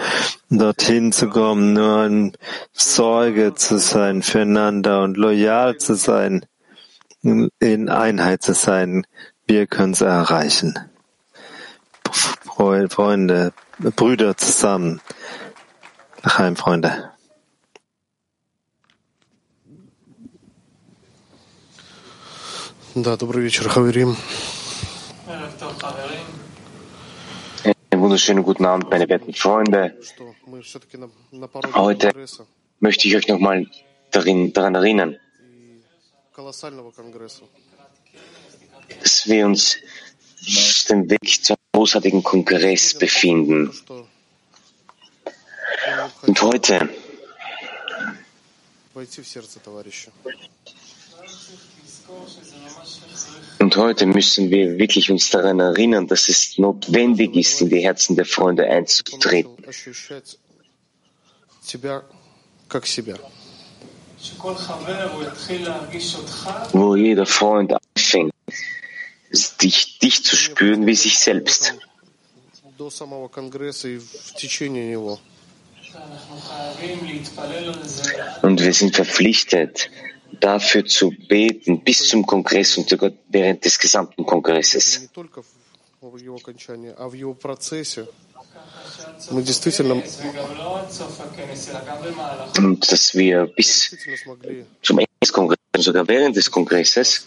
[0.49, 2.32] Dorthin zu kommen, nur in
[2.72, 6.47] Sorge zu sein füreinander und loyal zu sein,
[7.22, 9.07] in Einheit zu sein.
[9.47, 10.78] Wir können es erreichen.
[12.89, 15.01] Freunde, Brüder zusammen.
[16.24, 16.57] Heim,
[22.95, 24.17] Да, добрый вечер, Хаверим.
[27.89, 29.97] Einen wunderschönen guten Abend, meine werten Freunde.
[31.74, 32.11] Heute
[32.80, 33.67] möchte ich euch nochmal
[34.11, 35.17] darin, daran erinnern,
[38.99, 39.78] dass wir uns
[40.41, 43.72] auf dem Weg zu einem großartigen Kongress befinden.
[46.24, 46.89] Und heute
[53.59, 58.16] und heute müssen wir wirklich uns daran erinnern, dass es notwendig ist, in die Herzen
[58.16, 59.57] der Freunde einzutreten.
[66.72, 68.32] Wo jeder Freund anfängt,
[69.61, 71.74] dich, dich zu spüren wie sich selbst.
[78.42, 79.90] Und wir sind verpflichtet,
[80.33, 85.09] dafür zu beten bis zum Kongress und sogar während des gesamten Kongresses.
[92.59, 93.97] Und dass wir bis
[94.83, 97.27] zum Ende des Kongresses, sogar während des Kongresses,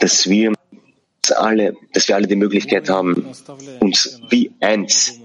[0.00, 0.52] dass wir
[1.36, 3.32] alle, dass wir alle die Möglichkeit haben,
[3.80, 5.18] uns wie eins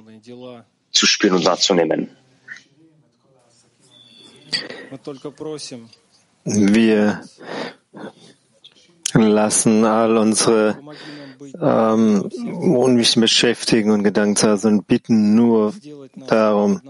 [0.91, 2.09] zu spüren und wahrzunehmen.
[6.43, 7.21] Wir
[9.13, 10.79] lassen all unsere
[11.61, 12.29] ähm,
[12.61, 15.73] unwichtigen Beschäftigen und Gedanken zu Hause und bitten nur
[16.27, 16.81] darum,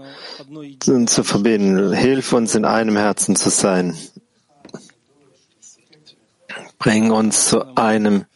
[0.86, 1.92] uns zu verbinden.
[1.92, 3.96] Hilf uns, in einem Herzen zu sein.
[6.78, 8.26] Bring uns zu einem in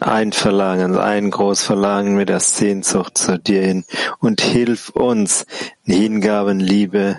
[0.00, 3.84] ein Verlangen, ein Großverlangen mit der Sehnsucht zu dir hin
[4.18, 5.46] und hilf uns,
[5.84, 7.18] in Hingabe und Liebe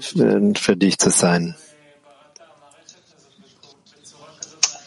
[0.00, 1.56] für, für dich zu sein.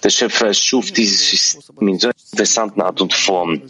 [0.04, 3.62] Der Schöpfer schuf dieses System in so einer interessanten Art und Form,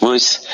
[0.00, 0.46] wo es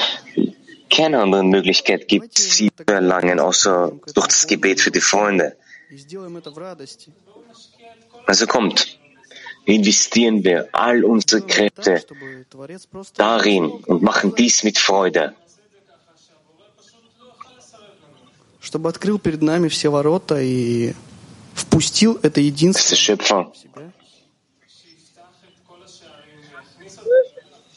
[0.88, 5.56] keine andere Möglichkeit gibt, sie zu erlangen, außer durch das Gebet für die Freunde.
[8.28, 8.98] Also kommt,
[9.64, 12.04] investieren wir all unsere Kräfte
[13.16, 15.34] darin und machen dies mit Freude.
[18.60, 18.72] Dass
[22.90, 23.52] der Schöpfer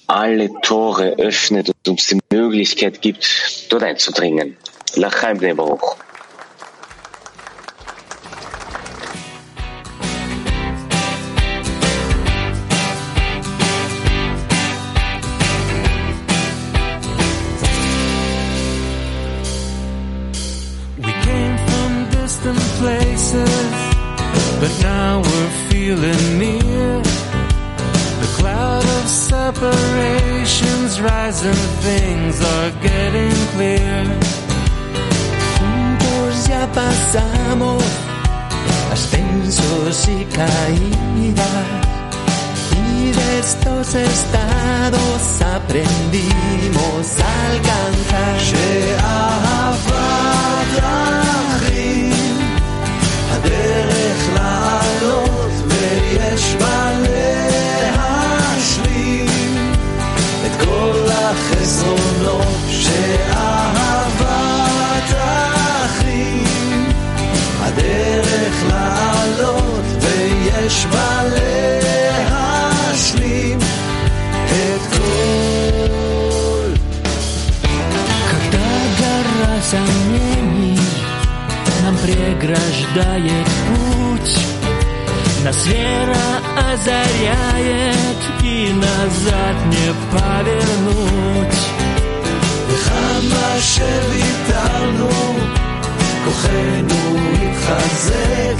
[0.07, 3.25] alle Tore öffnet und uns die Möglichkeit gibt,
[3.69, 4.57] dort einzudringen.
[4.95, 5.95] Lachaim Baruch.
[41.23, 48.01] Y de estos estados aprendimos a alcanzar.
[85.51, 86.39] Атмосфера
[86.71, 91.59] озаряет и назад не повернуть.
[92.67, 95.09] וכמה שוויתרנו,
[96.25, 97.03] כוחנו
[97.41, 98.59] התחזק.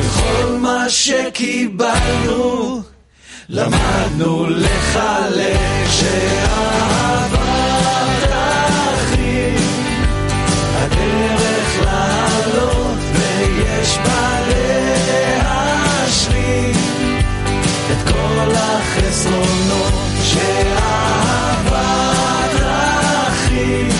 [0.00, 2.82] וכל מה שקיבלנו,
[3.48, 5.60] למדנו לחלק.
[5.90, 7.46] שאהבה
[8.22, 9.60] תחריב,
[10.76, 14.85] הדרך לעלות ויש בה לב.
[18.96, 19.84] חסרונו
[20.22, 22.12] שאהבה
[22.58, 23.94] תרחיב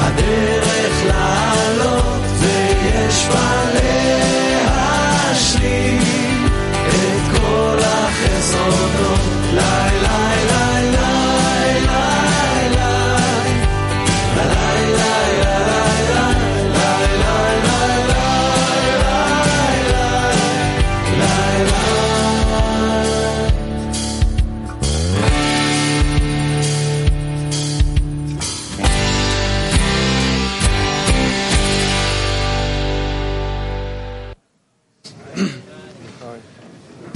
[0.00, 3.69] הדרך לעלות ויש פנים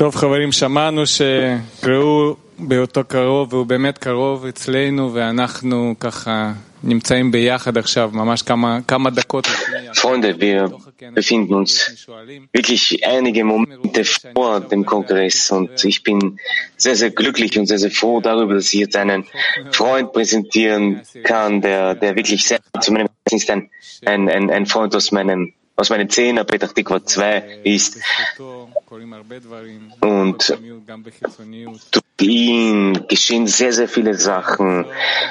[0.04, 6.52] טוב חברים, שמענו שראו בהיותו קרוב, והוא באמת קרוב אצלנו, ואנחנו ככה
[6.84, 9.80] נמצאים ביחד עכשיו, ממש כמה, כמה דקות לפני.
[9.94, 10.70] Freunde, wir
[11.14, 11.74] befinden uns
[12.58, 14.04] wirklich einige Momente
[14.34, 16.20] vor dem Kongress und ich bin
[16.78, 19.26] sehr, sehr glücklich und sehr, sehr froh darüber, dass ich jetzt einen
[19.72, 23.70] Freund präsentieren kann, der, der wirklich sehr zu meinem Herzen ist, ein,
[24.06, 25.42] ein, ein, ein Freund aus meinem
[25.80, 28.00] aus meinem Zehner, Petach Tikva 2 ist.
[30.01, 30.53] und
[31.91, 34.87] durch ihn geschehen sehr, sehr viele Sachen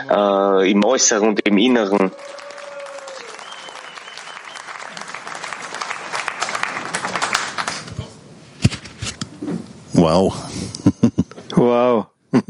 [0.09, 2.11] äh, im Äußeren und im Inneren.
[9.93, 10.35] Wow.
[11.55, 12.07] Wow.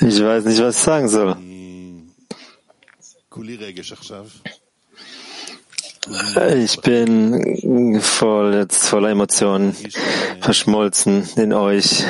[0.00, 1.36] Ich weiß nicht, was ich sagen soll.
[6.56, 9.76] Ich bin voll jetzt voller Emotionen
[10.40, 12.04] verschmolzen in euch.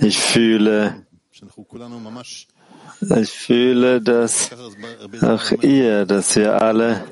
[0.00, 1.06] Ich fühle,
[3.16, 4.50] ich fühle, dass
[5.22, 7.02] auch ihr, dass wir alle,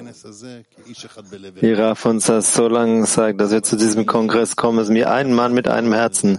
[1.54, 5.06] wie Raf uns das so lange sagt, dass wir zu diesem Kongress kommen, ist wie
[5.06, 6.38] ein Mann mit einem Herzen.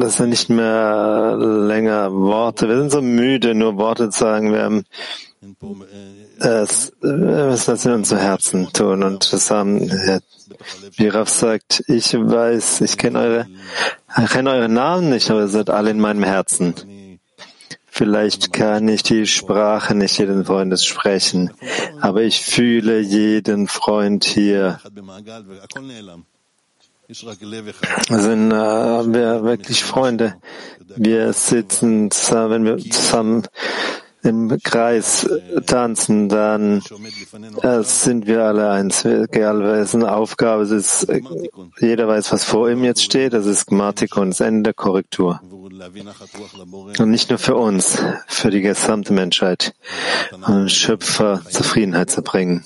[0.00, 2.68] Das sind nicht mehr länger Worte.
[2.68, 4.52] Wir sind so müde, nur Worte zu sagen.
[4.52, 4.84] Wir haben
[7.00, 9.02] wir müssen das in unser Herzen tun.
[9.02, 9.90] Und das haben,
[10.96, 13.46] wie Raf sagt, ich weiß, ich kenne eure,
[14.22, 16.74] ich kenne eure Namen nicht, aber ihr seid alle in meinem Herzen.
[17.86, 21.52] Vielleicht kann ich die Sprache nicht jeden Freundes sprechen,
[22.00, 24.80] aber ich fühle jeden Freund hier.
[27.06, 30.34] Wir sind äh, wir wirklich Freunde.
[30.96, 33.46] Wir sitzen wenn wir zusammen
[34.24, 35.28] im Kreis
[35.66, 36.82] tanzen, dann
[37.62, 39.04] äh, sind wir alle eins.
[39.04, 41.06] Egal wessen Aufgabe es ist,
[41.78, 43.34] jeder weiß, was vor ihm jetzt steht.
[43.34, 45.40] Das ist Grammatik und das Ende der Korrektur.
[46.98, 49.74] Und nicht nur für uns, für die gesamte Menschheit.
[50.46, 52.64] Und Schöpfer Zufriedenheit zu bringen.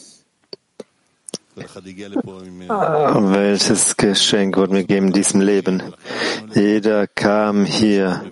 [3.33, 5.83] Welches Geschenk wurde mir gegeben in diesem Leben?
[6.55, 8.23] Jeder kam hier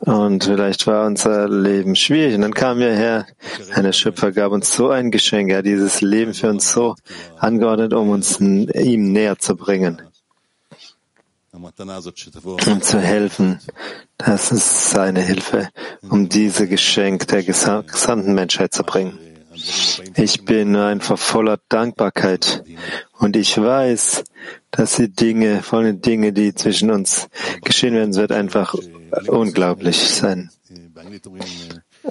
[0.00, 3.26] und vielleicht war unser Leben schwierig und dann kamen wir her.
[3.74, 6.94] Ein Schöpfer gab uns so ein Geschenk, er hat dieses Leben für uns so
[7.38, 10.00] angeordnet, um uns ihm näher zu bringen
[11.56, 13.60] um zu helfen.
[14.18, 15.68] Das ist seine Hilfe,
[16.08, 19.18] um diese Geschenk der gesamten Menschheit zu bringen.
[20.16, 22.62] Ich bin einfach voller Dankbarkeit
[23.18, 24.24] und ich weiß,
[24.70, 27.28] dass die Dinge, von den Dingen, die zwischen uns
[27.64, 28.74] geschehen werden, wird einfach
[29.26, 30.50] unglaublich sein.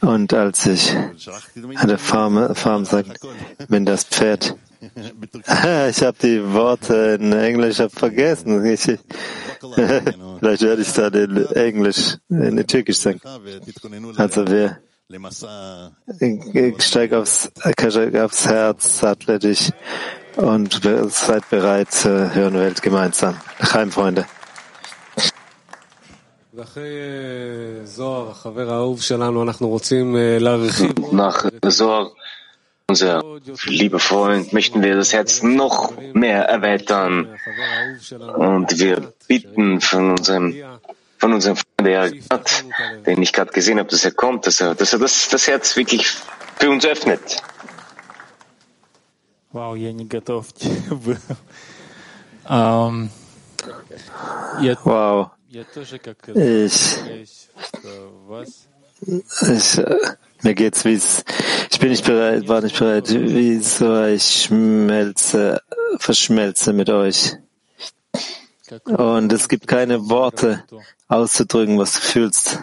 [0.01, 3.19] Und als ich an der Farm, Farm sagt,
[3.69, 4.55] wenn das Pferd,
[5.89, 8.65] ich habe die Worte in Englisch vergessen.
[8.65, 8.81] Ich,
[10.39, 13.21] vielleicht werde ich dann in Englisch, in Türkisch sagen.
[14.17, 14.77] Also wir
[16.79, 17.51] steig aufs,
[18.15, 19.71] aufs Herz, sattle dich
[20.35, 23.39] und seid bereit zur höheren Welt gemeinsam.
[23.71, 24.25] Heim, Freunde.
[31.11, 32.11] Nach Zohar,
[32.87, 33.23] unser
[33.65, 37.37] lieber Freund, möchten wir das Herz noch mehr erweitern
[38.37, 40.55] und wir bitten von unserem
[41.19, 42.64] von unserem Freund, der hat,
[43.06, 45.76] den ich gerade gesehen habe, dass er kommt, dass er, dass er das, das Herz
[45.76, 46.06] wirklich
[46.58, 47.42] für uns öffnet.
[49.52, 50.46] Wow, я не готов
[50.90, 51.18] был.
[52.48, 53.11] um,
[54.84, 55.30] wow.
[56.36, 56.96] Ich,
[59.48, 59.82] ich,
[60.42, 61.24] mir geht's wie es,
[61.70, 65.61] ich bin nicht bereit, war nicht bereit, wie so ich schmelze,
[65.98, 67.36] verschmelze mit euch.
[68.86, 70.63] Und es gibt keine Worte
[71.07, 72.59] auszudrücken, was du fühlst.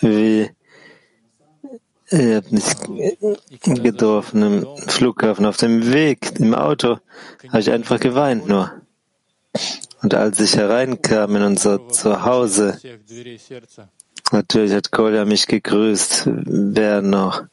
[0.00, 0.50] Wie
[2.10, 2.76] ihr habt nicht
[3.60, 5.46] gedorfen im Flughafen.
[5.46, 6.98] Auf dem Weg im Auto
[7.48, 8.72] habe ich einfach geweint nur.
[10.02, 12.78] Und als ich hereinkam in unser Zuhause,
[14.30, 16.24] natürlich hat Kolja mich gegrüßt.
[16.26, 17.44] Wer noch?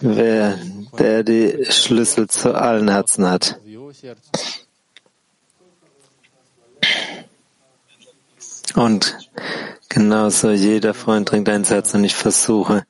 [0.00, 0.58] Wer,
[0.98, 3.58] der die Schlüssel zu allen Herzen hat.
[8.74, 9.18] Und
[9.88, 12.86] genauso jeder Freund dringt ins Herz und ich versuche,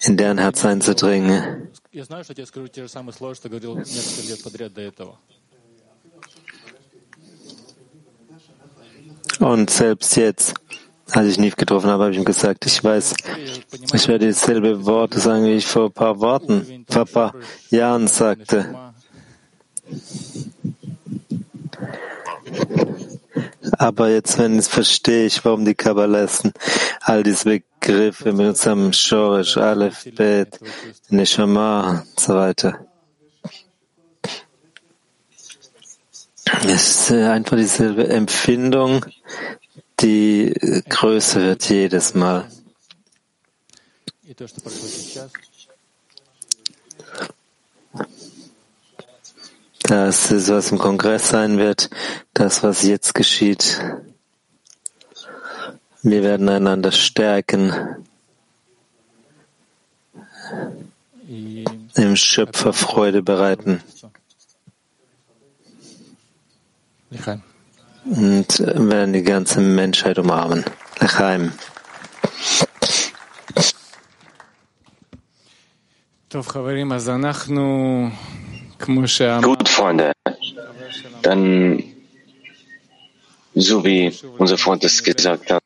[0.00, 1.68] in deren Herz einzudringen.
[9.40, 10.54] Und selbst jetzt
[11.14, 13.14] Als ich Nief getroffen habe, habe ich ihm gesagt, ich weiß,
[13.92, 17.34] ich werde dieselbe Worte sagen, wie ich vor ein paar Worten, vor ein paar
[17.70, 18.74] Jahren sagte.
[23.78, 24.36] Aber jetzt,
[24.68, 26.52] verstehe ich, warum die Kabbalisten
[27.00, 30.58] all diese Begriffe mit unserem Shorish, Aleph, Bet,
[31.08, 32.86] Neshama und so weiter.
[36.66, 39.04] Es ist einfach dieselbe Empfindung,
[40.00, 40.54] die
[40.88, 42.48] größer wird jedes Mal.
[49.86, 51.90] Das ist, was im Kongress sein wird,
[52.32, 53.80] das, was jetzt geschieht.
[56.02, 57.72] Wir werden einander stärken,
[61.94, 63.82] im Schöpfer Freude bereiten.
[68.06, 70.64] Und werden die ganze Menschheit umarmen.
[71.00, 71.52] Lechaim.
[79.42, 80.12] Gut, Freunde.
[81.22, 81.82] Dann,
[83.54, 85.62] so wie unser Freund es gesagt hat,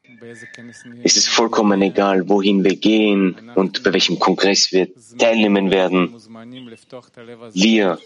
[1.02, 4.88] ist es vollkommen egal, wohin wir gehen und bei welchem Kongress wir
[5.18, 6.14] teilnehmen werden.
[7.54, 7.98] Wir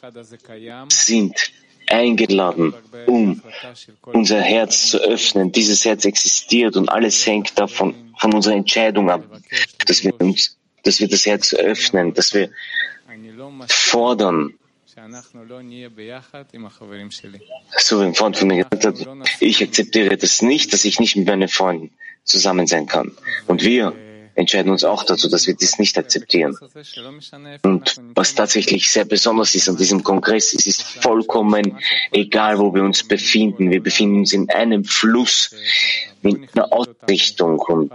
[0.88, 1.52] sind
[1.88, 2.74] eingeladen,
[3.06, 3.42] um
[4.06, 5.52] unser Herz zu öffnen.
[5.52, 9.24] Dieses Herz existiert und alles hängt davon von unserer Entscheidung ab,
[9.86, 12.50] dass wir uns, dass wir das Herz öffnen, dass wir
[13.68, 14.54] fordern.
[17.78, 18.96] So ein Freund von mir gesagt hat,
[19.40, 21.90] ich akzeptiere das nicht, dass ich nicht mit meinen Freunden
[22.24, 23.12] zusammen sein kann.
[23.46, 23.94] Und wir
[24.34, 26.56] entscheiden uns auch dazu, dass wir dies nicht akzeptieren.
[27.62, 31.78] Und was tatsächlich sehr besonders ist an diesem Kongress, es ist vollkommen
[32.10, 33.70] egal, wo wir uns befinden.
[33.70, 35.54] Wir befinden uns in einem Fluss,
[36.22, 37.92] in einer Ausrichtung und,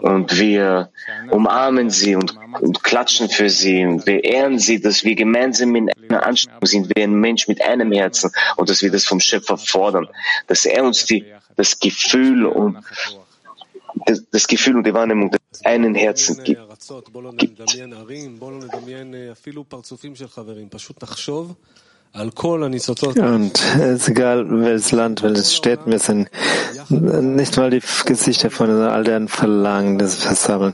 [0.00, 0.90] und wir
[1.30, 5.90] umarmen sie und, und klatschen für sie und wir ehren sie, dass wir gemeinsam in
[6.08, 9.56] einer Anstrengung sind, wie ein Mensch mit einem Herzen und dass wir das vom Schöpfer
[9.56, 10.08] fordern,
[10.46, 11.24] dass er uns die,
[11.56, 12.78] das Gefühl und
[14.06, 16.60] das, das Gefühl und die Wahrnehmung des einen Herzen gibt.
[17.38, 17.56] gibt.
[23.18, 26.30] Und es ist egal, welches Land, welches Städten wir sind,
[26.88, 30.72] nicht mal die Gesichter von all deren Verlangen, das Versammeln,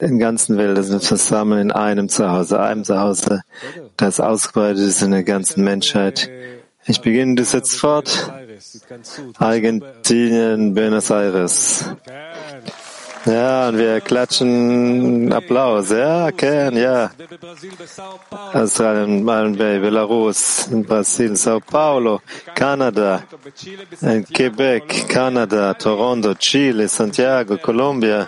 [0.00, 3.42] in ganzen Welt, das Versammeln in einem Zuhause, einem Zuhause,
[3.96, 6.30] das ausgebreitet ist in der ganzen Menschheit.
[6.86, 8.32] Ich beginne das jetzt fort.
[9.38, 11.84] Argentinien, Buenos Aires.
[13.26, 15.90] Ja, und wir klatschen Applaus.
[15.90, 17.10] Ja, Ken, ja.
[18.54, 22.22] Australien, Belarus, Brasil, Sao Paulo,
[22.54, 23.22] Kanada,
[24.32, 28.26] Quebec, Kanada, Toronto, Chile, Santiago, Colombia.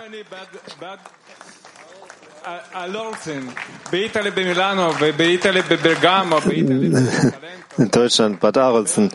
[7.77, 9.09] In Deutschland, Bad Arolsen,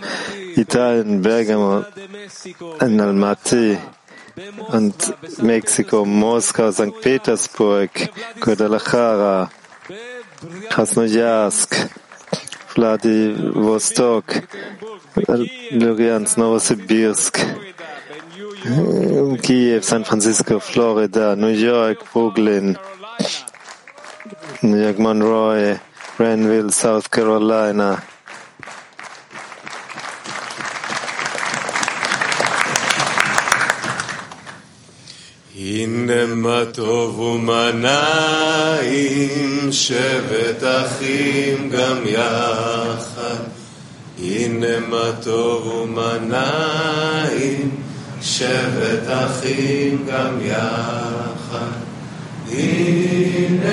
[0.56, 1.84] Italien, Bergamo,
[2.80, 3.78] in Almaty
[4.68, 7.00] und Mexiko, Moskau, St.
[7.00, 7.90] Petersburg,
[8.40, 9.50] Guadalajara,
[10.70, 11.88] Krasnojarsk,
[12.74, 14.42] Vladivostok,
[15.70, 17.38] Luriansk, Novosibirsk,
[19.42, 22.78] Kiew, San Francisco, Florida, New York, Brooklyn,
[24.62, 25.80] New York, Monroe,
[26.16, 28.02] Granville, South Carolina,
[35.70, 43.36] הנה מה טוב ומה נעים, שבת אחים גם יחד.
[44.22, 47.70] הנה מה טוב ומה נעים,
[48.22, 51.72] שבת אחים גם יחד.
[52.52, 53.72] הנה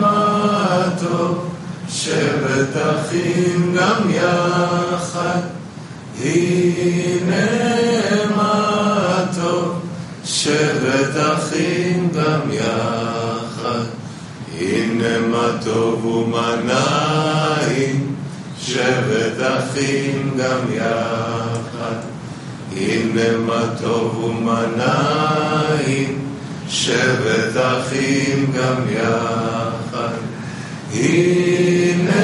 [0.00, 1.48] מה טוב,
[1.88, 5.40] שבת אחים גם יחד.
[6.22, 7.46] הנה
[8.36, 9.87] מה טוב.
[10.24, 13.84] שבת אחים גם יחד,
[14.60, 18.14] הנה מה טוב ומה נעים,
[18.60, 21.98] שבת אחים גם יחד,
[22.76, 26.18] הנה מה טוב ומה נעים,
[26.68, 30.14] שבת אחים גם יחד,
[30.94, 32.22] הנה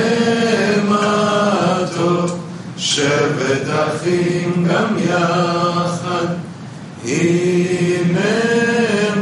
[0.89, 2.39] מה טוב,
[2.77, 6.27] שבת אחים גם יחד,
[7.07, 8.35] ime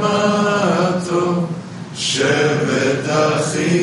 [0.01, 1.49] mato
[1.95, 3.82] shevet achim